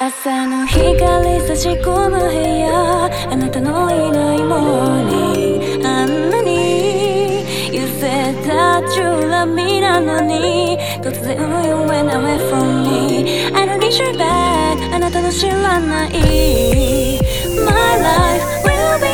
[0.00, 7.42] 朝の光差し込む部屋あなたのいないモーニングあんなに
[7.74, 17.18] 揺せたチューラミなのに突然 You went away from me I don't need you back あなたの知らない
[17.64, 19.08] My life will be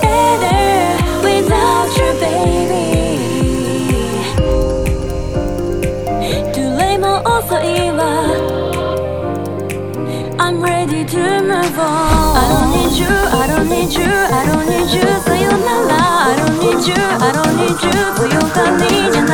[0.00, 2.94] better without you baby
[6.52, 8.57] Too late も遅いわ
[10.39, 14.65] I'm ready to move on I don't need you, I don't need you, I don't
[14.67, 15.93] need you さよなら
[16.27, 17.93] I don't need you, I don't need you
[18.23, 19.26] 強がりじ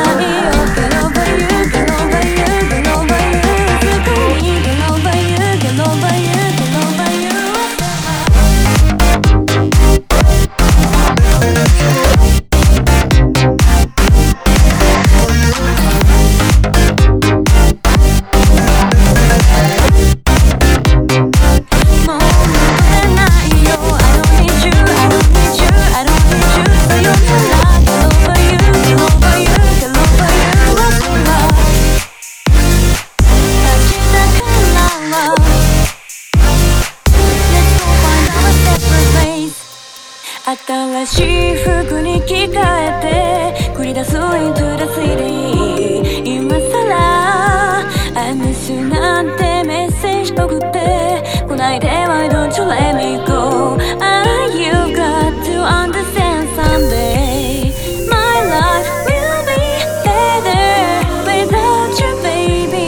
[40.47, 42.53] 新しい服に着替え
[43.01, 47.79] て繰り出す into the city 今さら
[48.13, 56.47] I miss you なんてメッセージ送ってこないで Why don't you let me go Ah, you got to understand
[56.55, 57.73] someday
[58.07, 59.57] My life will be
[60.05, 62.85] better without you baby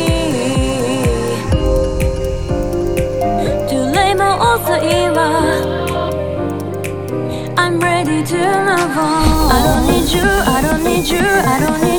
[3.67, 5.56] Too late もう遅いわ
[7.67, 11.81] I'm ready to move on I don't need you, I don't need you, I don't
[11.83, 11.96] need